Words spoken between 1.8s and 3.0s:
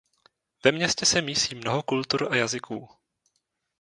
kultur a jazyků.